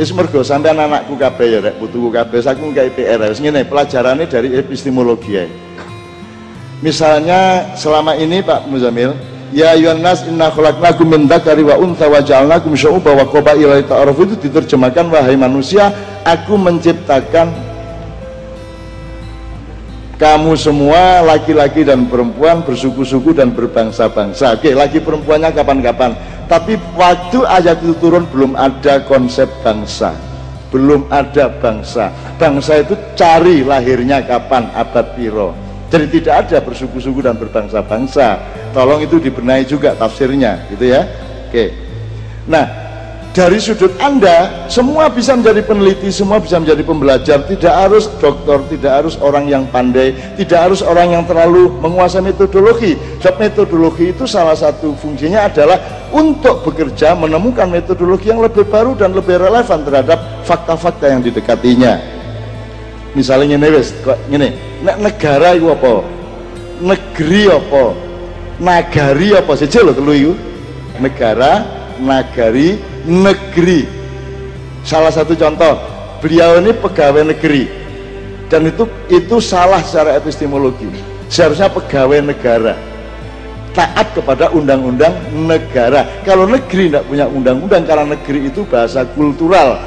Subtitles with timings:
[0.00, 3.20] Wis mergo sampean anakku kabeh ya rek putuku kabeh aku nggae PR.
[3.28, 5.52] Wis ngene pelajarannya dari epistemologi ae.
[6.80, 9.12] Misalnya selama ini Pak Muzamil,
[9.50, 14.38] Ya ayuhan nas inna khalaqnakum min dzakari wa untha wa ja'alnakum syu'uban wa qabaila itu
[14.46, 15.90] diterjemahkan wahai manusia,
[16.22, 17.50] aku menciptakan
[20.22, 24.54] kamu semua laki-laki dan perempuan bersuku-suku dan berbangsa-bangsa.
[24.54, 26.14] Oke, lagi perempuannya kapan-kapan.
[26.50, 30.10] Tapi waktu ayat itu turun belum ada konsep bangsa.
[30.74, 32.10] Belum ada bangsa.
[32.42, 35.54] Bangsa itu cari lahirnya kapan, abad piro.
[35.90, 38.38] Jadi tidak ada bersuku-suku dan berbangsa-bangsa.
[38.74, 41.06] Tolong itu dibenahi juga tafsirnya, gitu ya.
[41.50, 41.74] Oke.
[42.46, 42.66] Nah,
[43.30, 47.46] dari sudut Anda, semua bisa menjadi peneliti, semua bisa menjadi pembelajar.
[47.46, 52.98] Tidak harus dokter, tidak harus orang yang pandai, tidak harus orang yang terlalu menguasai metodologi.
[53.22, 55.78] Sebab metodologi itu salah satu fungsinya adalah
[56.10, 61.98] untuk bekerja menemukan metodologi yang lebih baru dan lebih relevan terhadap fakta-fakta yang didekatinya.
[63.14, 66.02] Misalnya ini kok ini, negara itu apa?
[66.78, 67.84] Negeri apa?
[68.60, 70.32] Nagari apa saja loh telu itu?
[71.00, 71.64] Negara,
[71.98, 73.88] nagari, negeri.
[74.86, 75.78] Salah satu contoh,
[76.22, 77.66] beliau ini pegawai negeri
[78.50, 80.90] dan itu itu salah secara epistemologi.
[81.30, 82.89] Seharusnya pegawai negara
[83.72, 86.06] taat kepada undang-undang negara.
[86.26, 89.78] Kalau negeri tidak punya undang-undang karena negeri itu bahasa kultural,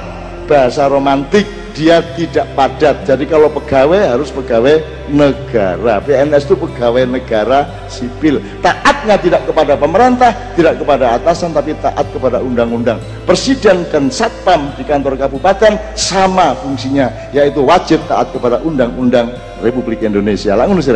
[0.48, 3.04] bahasa romantik, dia tidak padat.
[3.04, 6.00] Jadi kalau pegawai harus pegawai negara.
[6.00, 8.40] PNS itu pegawai negara sipil.
[8.62, 13.02] Taatnya tidak kepada pemerintah, tidak kepada atasan, tapi taat kepada undang-undang.
[13.26, 20.54] Presiden dan satpam di kantor kabupaten sama fungsinya, yaitu wajib taat kepada undang-undang Republik Indonesia.
[20.54, 20.94] Langsung sih,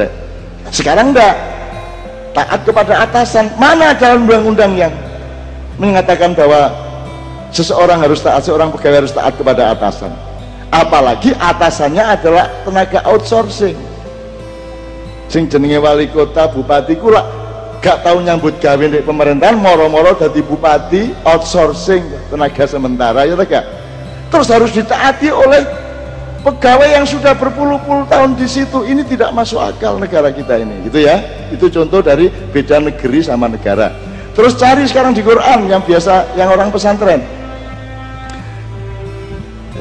[0.71, 1.56] sekarang enggak
[2.38, 3.49] taat kepada atasan.
[3.57, 4.93] Mana dalam undang-undang yang
[5.81, 6.69] mengatakan bahwa
[7.49, 10.13] seseorang harus taat, seorang pegawai harus taat kepada atasan?
[10.71, 13.77] apalagi atasannya adalah tenaga outsourcing
[15.31, 17.23] sing jenenge wali kota bupati kula
[17.80, 23.65] gak tahu nyambut gawe di pemerintahan moro-moro dari bupati outsourcing tenaga sementara ya gak
[24.27, 25.64] terus harus ditaati oleh
[26.47, 31.03] pegawai yang sudah berpuluh-puluh tahun di situ ini tidak masuk akal negara kita ini gitu
[31.03, 31.19] ya.
[31.52, 33.91] Itu contoh dari beda negeri sama negara.
[34.31, 37.19] Terus cari sekarang di Quran yang biasa yang orang pesantren.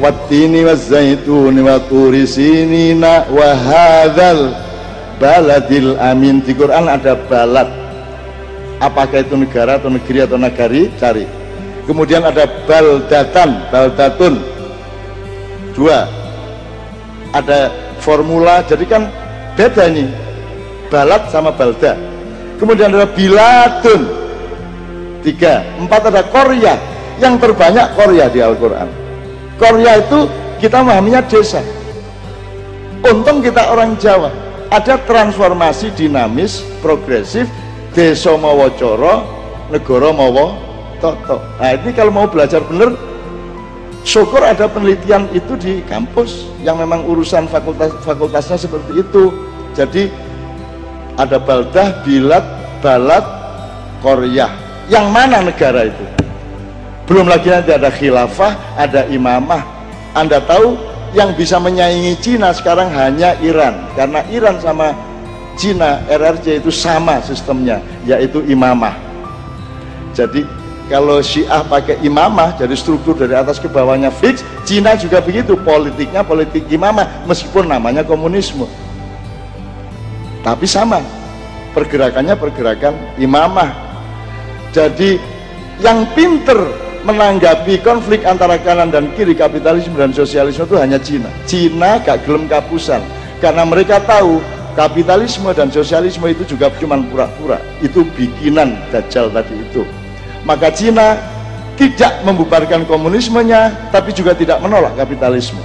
[0.03, 4.51] Wazzaituni wa turi sinina wa hadzal
[5.23, 6.43] baladil amin.
[6.43, 7.71] Di Quran ada balad.
[8.83, 10.91] Apakah itu negara atau negeri atau nagari?
[10.99, 11.25] Cari.
[11.87, 14.35] Kemudian ada baldatan baldatun.
[15.73, 16.16] Dua
[17.37, 17.69] ada
[18.01, 19.03] formula jadi kan
[19.57, 20.09] beda nih
[20.89, 21.97] balad sama balda.
[22.57, 24.03] Kemudian ada biladun.
[25.21, 25.67] Tiga.
[25.77, 26.79] Empat ada Korea
[27.21, 28.89] yang terbanyak Korea di Al-Quran.
[29.61, 30.31] Korea itu
[30.63, 31.61] kita memahaminya desa.
[33.05, 34.33] Untung kita orang Jawa.
[34.73, 37.47] Ada transformasi dinamis progresif
[37.97, 39.25] desa mawa coro
[39.73, 40.53] negara mawa
[41.01, 42.93] toto nah ini kalau mau belajar benar
[44.07, 49.35] syukur ada penelitian itu di kampus yang memang urusan fakultas fakultasnya seperti itu.
[49.75, 50.09] Jadi
[51.19, 52.47] ada baldah bilat
[52.81, 53.27] balat
[54.01, 54.49] korea
[54.87, 56.07] yang mana negara itu?
[57.11, 59.67] Belum lagi nanti ada khilafah ada imamah.
[60.15, 60.79] Anda tahu
[61.13, 63.91] yang bisa menyaingi Cina sekarang hanya Iran.
[63.99, 64.95] Karena Iran sama
[65.59, 68.95] Cina RRC itu sama sistemnya yaitu imamah.
[70.17, 70.47] Jadi
[70.87, 76.23] kalau Syiah pakai imamah jadi struktur dari atas ke bawahnya fix Cina juga begitu politiknya
[76.23, 78.71] politik imamah meskipun namanya komunisme.
[80.47, 81.03] Tapi sama
[81.75, 83.75] pergerakannya pergerakan imamah.
[84.71, 85.19] Jadi
[85.83, 86.55] yang pinter
[87.03, 91.31] menanggapi konflik antara kanan dan kiri kapitalisme dan sosialisme itu hanya Cina.
[91.51, 93.03] Cina gak gelem kapusan
[93.43, 94.39] karena mereka tahu
[94.79, 97.59] kapitalisme dan sosialisme itu juga cuma pura-pura.
[97.83, 99.83] Itu bikinan Dajjal tadi itu
[100.47, 101.19] maka Cina
[101.77, 105.61] tidak membubarkan komunismenya tapi juga tidak menolak kapitalisme.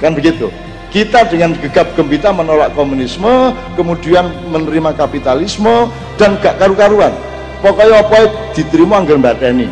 [0.00, 0.48] Kan begitu?
[0.88, 7.12] Kita dengan gegap gembita menolak komunisme kemudian menerima kapitalisme dan gak karu-karuan.
[7.60, 9.68] Pokoknya apa diterima anggar Teni.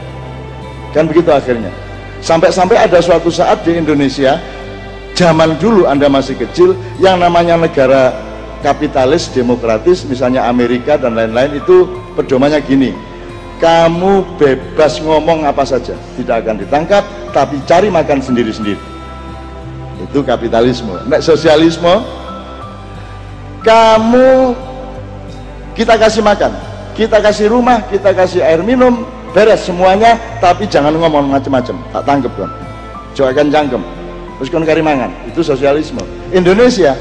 [0.92, 1.70] Kan begitu akhirnya.
[2.20, 4.36] Sampai-sampai ada suatu saat di Indonesia
[5.16, 8.12] zaman dulu anda masih kecil yang namanya negara
[8.60, 12.92] kapitalis demokratis misalnya Amerika dan lain-lain itu pedomannya gini
[13.60, 15.94] kamu bebas ngomong apa saja.
[16.16, 18.80] Tidak akan ditangkap tapi cari makan sendiri-sendiri.
[20.00, 20.96] Itu kapitalisme.
[21.06, 22.00] Nek sosialisme
[23.60, 24.56] kamu
[25.76, 26.52] kita kasih makan
[26.96, 29.04] kita kasih rumah kita kasih air minum
[29.36, 32.50] beres semuanya tapi jangan ngomong macam-macam tak tangkap kan
[33.14, 33.82] Jawa kan cangkem.
[34.38, 35.10] Terus kon kari mangan.
[35.26, 36.00] Itu sosialisme.
[36.30, 36.94] Indonesia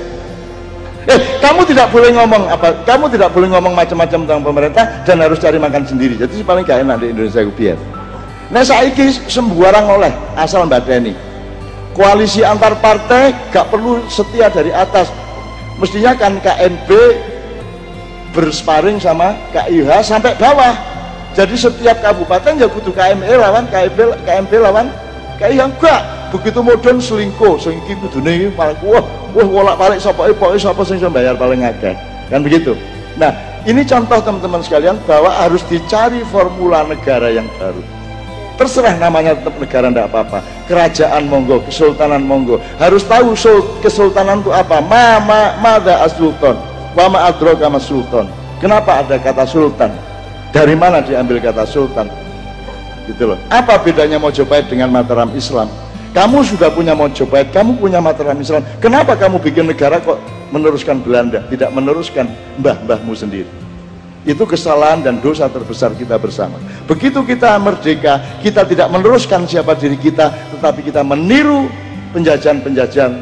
[1.40, 5.58] kamu tidak boleh ngomong apa kamu tidak boleh ngomong macam-macam tentang pemerintah dan harus cari
[5.58, 6.20] makan sendiri.
[6.20, 7.78] Jadi paling gak enak di Indonesia gue biar.
[8.52, 11.14] Nah saiki sembarang oleh asal ini
[11.96, 15.08] koalisi antar partai gak perlu setia dari atas.
[15.80, 16.90] Mestinya kan KNB
[18.36, 20.76] bersparing sama KIH sampai bawah.
[21.40, 24.92] Jadi setiap kabupaten ya butuh KME lawan KIB, KMB lawan
[25.40, 29.04] KIH enggak begitu modern selingkuh kudune iki malah wah
[29.34, 31.94] wah bolak-balik sapa pokoke sapa sing bayar paling akeh
[32.30, 32.78] kan begitu
[33.18, 33.34] nah
[33.68, 37.82] ini contoh teman-teman sekalian bahwa harus dicari formula negara yang baru
[38.56, 40.40] terserah namanya tetap negara tidak apa-apa
[40.70, 43.34] kerajaan monggo kesultanan monggo harus tahu
[43.84, 48.26] kesultanan itu apa ma ma mada asultan Wama adroka mas sultan.
[48.58, 49.94] Kenapa ada kata sultan?
[50.50, 52.10] Dari mana diambil kata sultan?
[53.06, 53.38] Gitu loh.
[53.48, 55.70] Apa bedanya Mojopahit dengan Mataram Islam?
[56.10, 58.66] Kamu sudah punya Mojopahit, kamu punya Mataram Islam.
[58.82, 60.18] Kenapa kamu bikin negara kok
[60.50, 62.26] meneruskan Belanda, tidak meneruskan
[62.58, 63.50] mbah-mbahmu sendiri?
[64.26, 66.58] Itu kesalahan dan dosa terbesar kita bersama.
[66.90, 71.70] Begitu kita merdeka, kita tidak meneruskan siapa diri kita, tetapi kita meniru
[72.12, 73.14] penjajahan-penjajahan.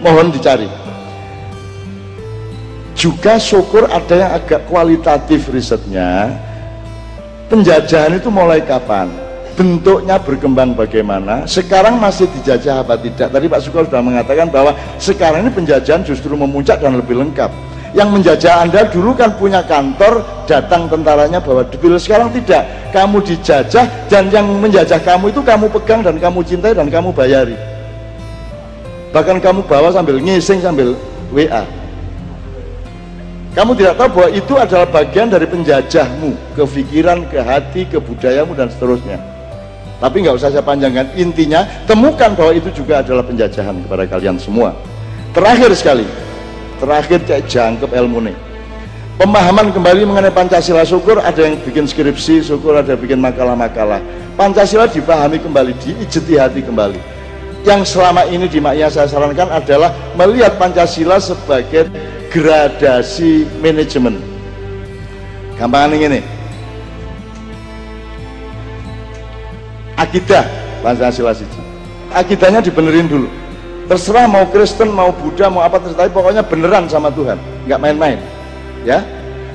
[0.00, 0.68] Mohon dicari
[3.00, 6.36] juga syukur ada yang agak kualitatif risetnya
[7.48, 9.08] penjajahan itu mulai kapan
[9.56, 13.30] bentuknya berkembang bagaimana sekarang masih dijajah apa tidak?
[13.30, 17.52] Tadi Pak Syukur sudah mengatakan bahwa sekarang ini penjajahan justru memuncak dan lebih lengkap.
[17.90, 22.66] Yang menjajah Anda dulu kan punya kantor datang tentaranya bawa debil sekarang tidak.
[22.94, 27.58] Kamu dijajah dan yang menjajah kamu itu kamu pegang dan kamu cintai dan kamu bayari.
[29.10, 30.94] Bahkan kamu bawa sambil ngising sambil
[31.34, 31.66] WA
[33.50, 38.70] kamu tidak tahu bahwa itu adalah bagian dari penjajahmu, kefikiran, ke hati, ke budayamu dan
[38.70, 39.18] seterusnya.
[40.00, 41.12] Tapi nggak usah saya panjangkan.
[41.14, 44.72] Intinya temukan bahwa itu juga adalah penjajahan kepada kalian semua.
[45.36, 46.08] Terakhir sekali,
[46.80, 48.36] terakhir cek jangkep ilmu nih.
[49.20, 54.00] Pemahaman kembali mengenai Pancasila syukur ada yang bikin skripsi, syukur ada yang bikin makalah-makalah.
[54.34, 56.96] Pancasila dipahami kembali, diijeti hati kembali.
[57.68, 61.92] Yang selama ini di Maknya saya sarankan adalah melihat Pancasila sebagai
[62.32, 64.30] gradasi manajemen
[65.60, 66.24] gampang ini
[70.00, 70.44] akidah.
[70.80, 71.60] Pancasila siji.
[72.16, 73.28] Akidahnya dibenerin dulu.
[73.84, 76.08] Terserah mau Kristen mau Buddha mau apa terserah.
[76.08, 77.36] Pokoknya beneran sama Tuhan.
[77.68, 78.18] Nggak main-main.
[78.88, 79.04] Ya?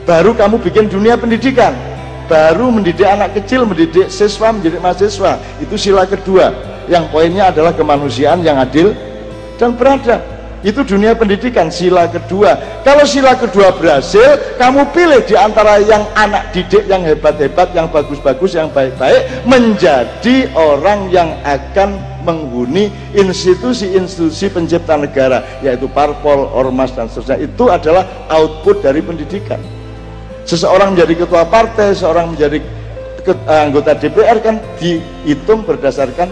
[0.06, 1.74] Baru kamu bikin dunia pendidikan.
[2.30, 5.42] Baru mendidik anak kecil mendidik siswa mendidik mahasiswa.
[5.62, 6.54] Itu sila kedua.
[6.86, 8.94] Yang poinnya adalah kemanusiaan yang adil
[9.58, 10.22] dan beradab
[10.66, 12.82] itu dunia pendidikan sila kedua.
[12.82, 18.58] Kalau sila kedua berhasil kamu pilih di antara yang anak didik yang hebat-hebat yang bagus-bagus
[18.58, 27.46] yang baik-baik menjadi orang yang akan menghuni institusi-institusi pencipta negara yaitu parpol, ormas dan seterusnya.
[27.46, 29.62] Itu adalah output dari pendidikan.
[30.50, 32.58] Seseorang menjadi ketua partai, seorang menjadi
[33.46, 36.30] anggota DPR kan dihitung berdasarkan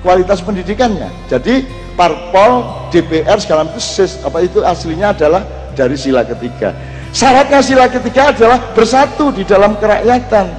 [0.00, 1.08] kualitas pendidikannya.
[1.28, 3.80] Jadi parpol DPR segala itu
[4.22, 5.42] apa itu aslinya adalah
[5.74, 6.74] dari sila ketiga.
[7.14, 10.50] Syaratnya sila ketiga adalah bersatu di dalam kerakyatan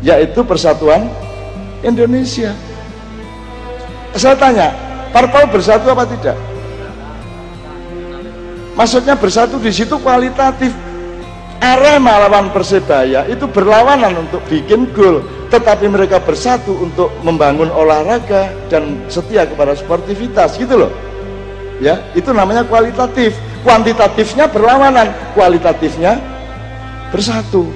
[0.00, 1.08] yaitu persatuan
[1.84, 2.56] Indonesia.
[4.16, 4.72] Saya tanya
[5.12, 6.36] parpol bersatu apa tidak?
[8.74, 10.72] Maksudnya bersatu di situ kualitatif.
[11.60, 19.02] Arema lawan Persebaya itu berlawanan untuk bikin gol tetapi mereka bersatu untuk membangun olahraga dan
[19.10, 20.92] setia kepada sportivitas gitu loh.
[21.82, 23.34] Ya itu namanya kualitatif.
[23.60, 26.16] Kuantitatifnya berlawanan kualitatifnya
[27.12, 27.68] bersatu.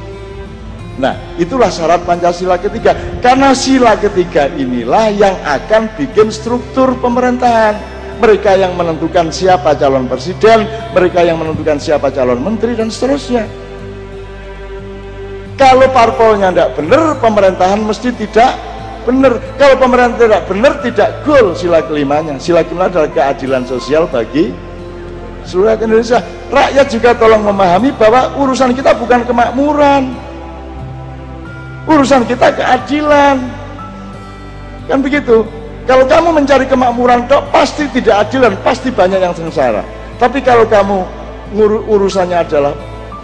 [0.96, 2.94] Nah itulah syarat Pancasila ketiga.
[3.18, 7.74] Karena sila ketiga inilah yang akan bikin struktur pemerintahan.
[8.14, 13.42] Mereka yang menentukan siapa calon presiden mereka yang menentukan siapa calon menteri dan seterusnya
[15.54, 18.58] kalau parpolnya tidak benar pemerintahan mesti tidak
[19.04, 22.34] benar kalau pemerintah tidak benar tidak gol sila kelimanya.
[22.40, 24.50] Sila kelima adalah keadilan sosial bagi
[25.44, 26.24] seluruh Indonesia.
[26.48, 30.16] Rakyat juga tolong memahami bahwa urusan kita bukan kemakmuran.
[31.84, 33.36] Urusan kita keadilan.
[34.88, 35.44] Kan begitu?
[35.84, 39.84] Kalau kamu mencari kemakmuran dok pasti tidak adil dan pasti banyak yang sengsara.
[40.16, 41.04] Tapi kalau kamu
[41.92, 42.72] urusannya adalah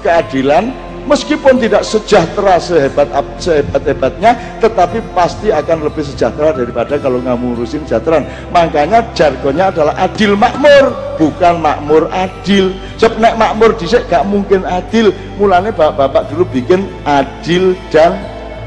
[0.04, 0.68] keadilan
[1.08, 3.08] meskipun tidak sejahtera sehebat
[3.40, 9.94] sehebat hebatnya tetapi pasti akan lebih sejahtera daripada kalau nggak ngurusin sejahtera makanya jargonnya adalah
[9.96, 12.72] adil makmur bukan makmur adil.
[12.96, 15.12] Sebab nek makmur disek gak mungkin adil.
[15.36, 18.16] Mulanya bapak-bapak dulu bikin adil dan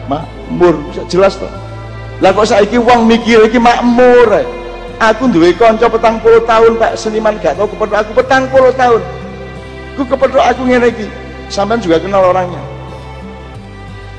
[0.05, 0.77] makmur.
[0.93, 1.49] Bisa jelas toh?
[2.21, 4.45] Lah kok saiki wong mikir iki makmur eh.
[5.01, 6.93] aku duwe kanca petang puluh tahun pak.
[6.93, 9.01] Seniman gak tau kepethuk aku petang puluh tahun.
[9.97, 10.93] Ku kepethuk aku ngene
[11.53, 12.57] sampean juga kenal orangnya.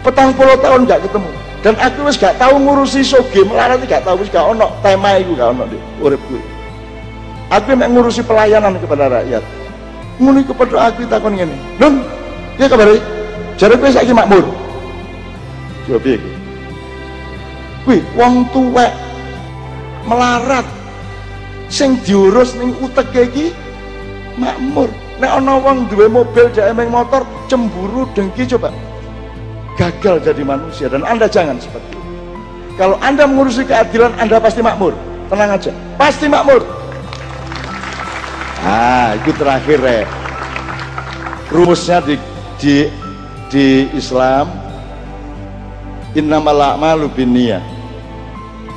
[0.07, 1.31] Petang puluh tahun gak ketemu.
[1.67, 5.35] Dan aku wis gak tahu ngurusi soge melarat gak tahu wis gak ono tema iku
[5.35, 6.39] gak ono di uripku.
[7.51, 9.43] Aku mek ngurusi pelayanan kepada rakyat.
[10.23, 12.07] Ngene kepethuk aku takon ngene nun
[12.55, 12.87] ya kabar
[13.59, 14.47] jare kowe saiki makmur?
[15.91, 16.23] Coba piye
[17.85, 18.95] kuwi wong tuwek
[20.09, 20.65] melarat
[21.69, 23.47] sing diurus ning uteke iki
[24.41, 24.89] makmur
[25.25, 28.69] nek ana wong duwe mobil dhek emeng motor cemburu dengki coba.
[29.81, 32.01] Gagal jadi manusia dan anda jangan seperti itu.
[32.77, 34.93] Kalau anda mengurusi keadilan anda pasti makmur.
[35.33, 36.61] Tenang aja pasti makmur.
[38.61, 40.05] Ah itu terakhir ya
[41.49, 42.15] rumusnya di
[42.61, 42.77] di
[43.49, 44.53] di Islam
[46.13, 47.65] innamal a'malu binniyah.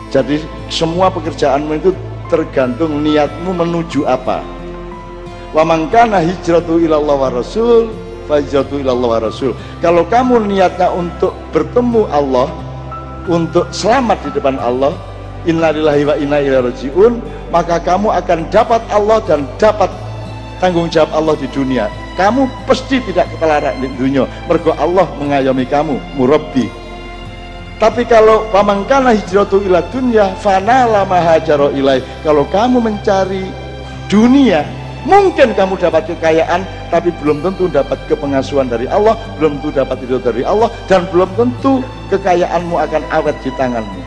[0.08, 0.40] Jadi
[0.72, 1.92] semua pekerjaanmu itu
[2.32, 4.40] tergantung niatmu menuju apa
[5.56, 7.92] wa mangkana hijratu ilallah wa rasul
[8.28, 9.56] fajratu ilallah wa rasul.
[9.80, 12.52] Kalau kamu niatnya untuk bertemu Allah
[13.28, 14.92] untuk selamat di depan Allah
[15.48, 17.14] innalillahi wa inna ilaihi rajiun
[17.52, 19.88] maka kamu akan dapat Allah dan dapat
[20.60, 21.88] tanggung jawab Allah di dunia.
[22.20, 24.26] Kamu pasti tidak ketelarak di dunia.
[24.50, 26.68] Mergo Allah mengayomi kamu murabbi.
[27.78, 33.46] Tapi kalau pamangkana hijratu ila dunya fana lama hajaro ilai kalau kamu mencari
[34.10, 34.66] dunia
[35.06, 40.18] Mungkin kamu dapat kekayaan, tapi belum tentu dapat kepengasuhan dari Allah, belum tentu dapat itu
[40.18, 44.02] dari Allah, dan belum tentu kekayaanmu akan awet di tanganmu.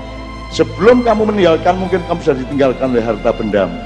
[0.50, 3.78] Sebelum kamu meninggalkan, mungkin kamu sudah ditinggalkan oleh harta bendamu.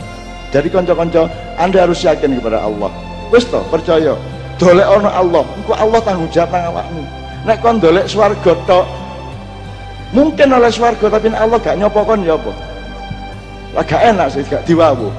[0.49, 1.29] Jadi konco-konco,
[1.61, 2.89] Anda harus yakin kepada Allah.
[3.29, 4.15] Wis percaya.
[4.55, 7.03] Dolek ono Allah, engko Allah tanggung jawab nang awakmu.
[7.43, 8.87] Nek kon dolek swarga tok,
[10.15, 12.53] mungkin oleh swarga tapi Allah gak nyopokon ya apa?
[13.75, 15.11] Lah gak enak sih, gak diwawu.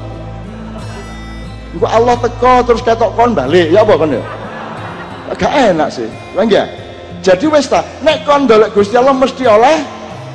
[1.76, 4.24] Engko Allah teko terus ketok kon balik, ya apa kon ya?
[5.36, 6.08] Gak enak sih.
[6.32, 6.64] Kan ya?
[7.20, 9.84] Jadi wis ta, nek kon ndolek Gusti Allah mesti oleh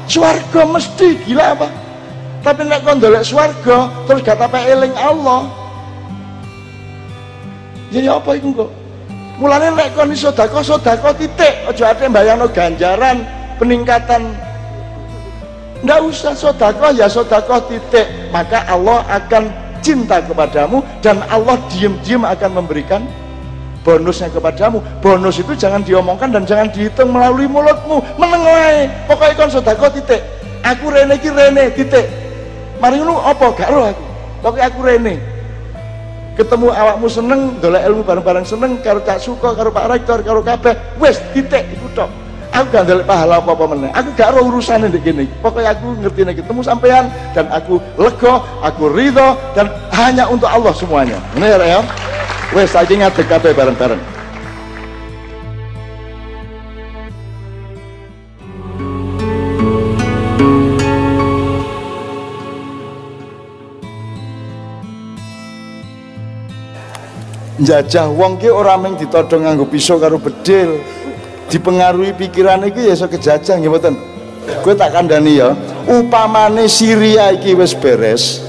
[0.05, 1.69] swarga mesti gila apa?
[2.45, 5.49] Tapi nek kon ndolek swarga terus gak tape eling Allah.
[7.89, 8.71] Jadi ya apa iku kok?
[9.41, 13.25] Mulane nek kon iso sedekah sedekah titik, aja ate mbayangno ganjaran
[13.57, 14.37] peningkatan
[15.81, 22.51] Nggak usah sedekah ya sedekah titik, maka Allah akan cinta kepadamu dan Allah diam-diam akan
[22.63, 23.03] memberikan
[23.83, 24.81] bonusnya kepadamu.
[25.01, 28.05] Bonus itu jangan diomongkan dan jangan dihitung melalui mulutmu.
[28.21, 30.21] Menengai pokoknya kon sodako titik.
[30.61, 32.07] Aku rene ki rene titik.
[32.81, 33.53] Mari ngono apa?
[33.57, 34.05] Gak roh aku.
[34.45, 35.15] Pokoknya aku rene.
[36.39, 40.73] Ketemu awakmu seneng dolek ilmu bareng-bareng seneng karo tak suka karo Pak Rektor karo kabeh.
[40.97, 42.09] Wes titik itu tok
[42.51, 43.91] aku gak ndelok pahala apa-apa meneh.
[43.95, 45.25] Aku gak ro urusane ndek kene.
[45.41, 50.75] Pokoknya aku ngerti nek ketemu sampean dan aku lega aku ridho dan hanya untuk Allah
[50.75, 51.19] semuanya.
[51.39, 51.81] Ini ya
[52.51, 54.03] wes saiki ngadeg kabeh bareng-bareng.
[67.61, 70.81] Njajah wong ki ora mung ditodong nganggo pisau karo bedil
[71.51, 73.95] dipengaruhi pikiran iki ya iso kejajah nggih mboten?
[74.63, 75.53] Kowe tak kandhani ya
[75.85, 78.41] upamane Syria iki wis beres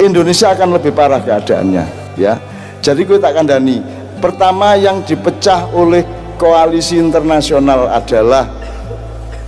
[0.00, 1.84] Indonesia akan lebih parah keadaannya
[2.16, 2.40] ya.
[2.80, 3.84] Jadi kowe tak kandhani
[4.18, 6.02] pertama yang dipecah oleh
[6.40, 8.48] koalisi internasional adalah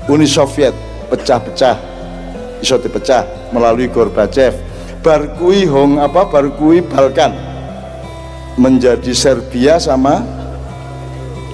[0.07, 0.77] Uni Soviet.
[1.07, 1.79] Pecah-pecah
[2.59, 4.59] iso dipecah melalui Gorbachev.
[5.07, 7.31] Barkui Hong apa barkui Balkan
[8.59, 10.27] menjadi Serbia sama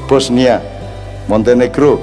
[0.08, 0.71] Bosnia
[1.26, 2.00] Montenegro.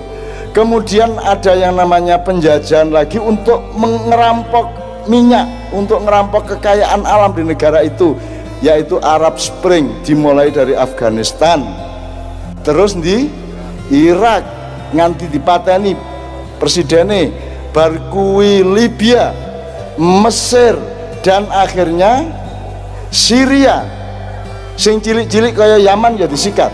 [0.49, 7.85] Kemudian ada yang namanya penjajahan lagi untuk mengerampok minyak untuk ngerampok kekayaan alam di negara
[7.85, 8.17] itu
[8.59, 11.63] yaitu Arab Spring dimulai dari Afghanistan.
[12.65, 13.29] Terus di
[13.89, 14.43] Irak
[14.91, 15.95] nganti dipateni
[16.59, 17.31] presidennya
[17.71, 19.31] Barkui Libya
[19.95, 20.75] Mesir
[21.21, 22.25] dan akhirnya
[23.13, 23.85] Syria.
[24.79, 26.71] Sing cilik-cilik kaya Yaman ya disikat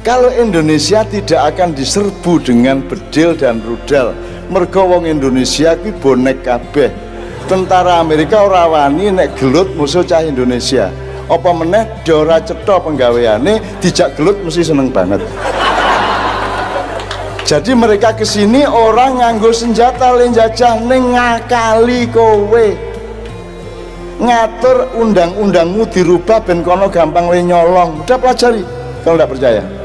[0.00, 4.16] kalau Indonesia tidak akan diserbu dengan bedil dan rudal
[4.50, 6.90] mergo wong Indonesia ki bonek kabeh.
[7.46, 10.90] Tentara Amerika ora wani nek gelut musuh cah Indonesia.
[11.30, 15.22] Apa meneh dora cetha penggaweane dijak gelut mesti seneng banget.
[17.46, 22.66] Jadi mereka ke sini orang nganggo senjata lenjajah ning ngakali kowe.
[24.20, 28.04] Ngatur undang-undangmu dirubah ben kono gampang le nyolong.
[28.04, 28.62] Udah pelajari?
[29.00, 29.79] Kalau tidak percaya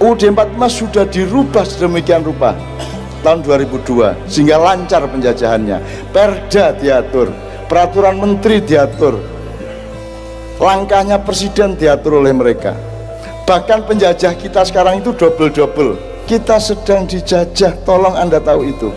[0.00, 2.56] UUD 45 sudah dirubah sedemikian rupa
[3.20, 5.76] tahun 2002 sehingga lancar penjajahannya.
[6.08, 7.28] Perda diatur
[7.68, 9.20] peraturan menteri diatur
[10.56, 12.72] langkahnya presiden diatur oleh mereka.
[13.44, 16.24] Bahkan penjajah kita sekarang itu double-double.
[16.24, 18.88] Kita sedang dijajah tolong anda tahu itu.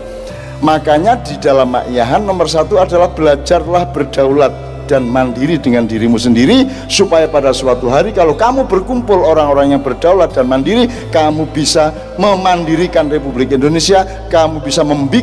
[0.64, 7.28] Makanya di dalam makyahan nomor satu adalah belajarlah berdaulat dan mandiri dengan dirimu sendiri supaya
[7.28, 13.52] pada suatu hari kalau kamu berkumpul orang-orang yang berdaulat dan mandiri kamu bisa memandirikan Republik
[13.52, 15.14] Indonesia kamu bisa membuat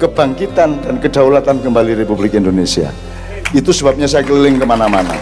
[0.00, 2.88] kebangkitan dan kedaulatan kembali Republik Indonesia.
[3.52, 5.12] Itu sebabnya saya keliling ke mana-mana.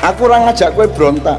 [0.00, 1.38] Aku orang ngajak kue berontak.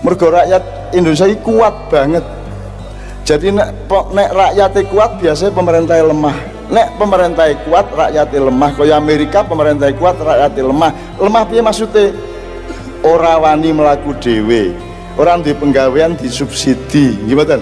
[0.00, 0.62] Mergo rakyat
[0.96, 2.24] Indonesia ini kuat banget.
[3.22, 8.70] Jadi nek, nek rakyatnya kuat biasanya pemerintahnya lemah nek pemerintah kuat rakyat lemah.
[8.78, 10.90] Kaya Amerika pemerintah kuat rakyat lemah.
[11.18, 12.14] Lemah piye maksudnya
[13.02, 14.72] ora wani melaku dewe
[15.18, 17.18] orang di penggawean disubsidi.
[17.26, 17.60] Gimana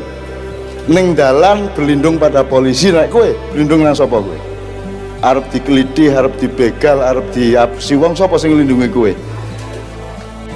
[0.88, 4.40] ning dalan berlindung pada polisi naik kue berlindung nang sapa kue
[5.20, 9.12] arep dikeliti arep dibegal arep diapusi wong sapa sing nglindungi kue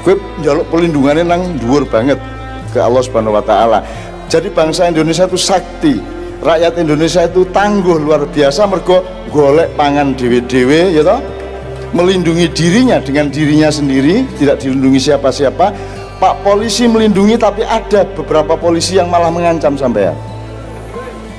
[0.00, 2.16] kue njaluk pelindungannya nang dhuwur banget
[2.72, 3.84] ke Allah Subhanahu wa taala.
[4.32, 6.00] Jadi bangsa Indonesia itu sakti
[6.42, 11.22] rakyat Indonesia itu tangguh luar biasa mergo golek pangan dewe-dewe ya toh?
[11.94, 15.66] Melindungi dirinya dengan dirinya sendiri tidak dilindungi siapa-siapa.
[16.18, 20.14] Pak polisi melindungi tapi ada beberapa polisi yang malah mengancam sampai ya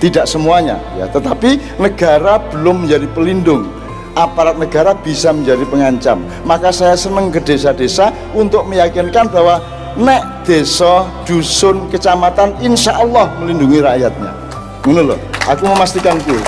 [0.04, 1.08] tidak semuanya ya.
[1.08, 3.72] Tetapi negara belum menjadi pelindung.
[4.14, 6.22] Aparat negara bisa menjadi pengancam.
[6.46, 9.58] Maka saya senang ke desa-desa untuk meyakinkan bahwa
[9.98, 14.43] nek desa, dusun, kecamatan insya Allah melindungi rakyatnya
[14.84, 16.44] ngono lho aku memastikan kuwi.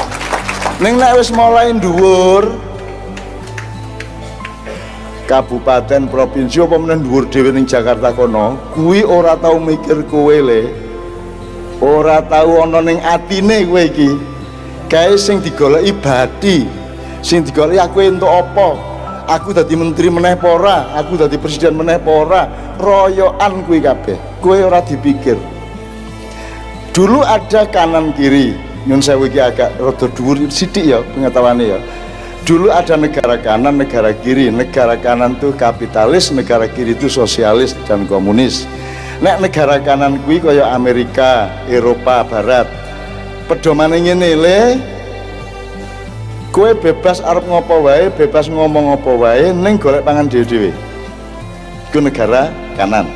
[0.84, 2.52] Ning nek wis mulai dhuwur
[5.24, 10.68] kabupaten provinsi apa meneh dhuwur dhewe ning Jakarta kono kuwi ora tau mikir kowe le.
[11.80, 14.12] Ora tau ana ning atine kowe iki.
[14.92, 16.68] Kae sing digoleki badi
[17.24, 18.76] sing digoleki aku entuk apa?
[19.32, 22.52] Aku dadi menteri meneh pora aku dadi presiden meneh pora
[22.84, 24.20] royokan kuwi kabeh.
[24.44, 25.40] Kowe ora dipikir
[26.96, 28.56] dulu ada kanan kiri.
[28.88, 31.80] Nyun sewu iki agak rada dhuwur sithik ya pengetahuannya ya.
[32.48, 34.48] Dulu ada negara kanan negara kiri.
[34.48, 38.64] Negara kanan tuh kapitalis negara kiri itu sosialis dan komunis.
[39.20, 42.72] Nek negara kanan kuwi kaya Amerika Eropa Barat.
[43.52, 44.60] Pedomane ngene le.
[46.56, 50.72] Kue bebas arep ngopo wae bebas ngomong ngopo wae ning golek pangan dhewe-dhewe.
[51.92, 52.48] Itu negara
[52.80, 53.12] kanan.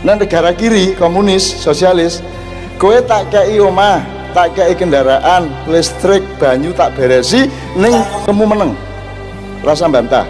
[0.00, 2.24] Nah negara kiri komunis sosialis
[2.80, 4.00] kowe tak kei omah
[4.32, 7.44] tak kei kendaraan listrik banyu tak beresi
[7.76, 7.92] ning
[8.24, 8.72] kamu meneng.
[9.60, 10.24] Rasa bantah.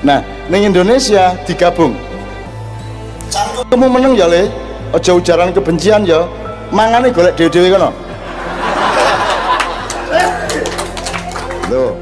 [0.00, 1.92] Nah ning Indonesia digabung.
[3.68, 4.48] Kamu meneng ya le?
[4.96, 6.24] Aja ujaran kebencian ya.
[6.72, 7.92] Mangane golek dewe-dewe kono.
[11.68, 11.99] Loh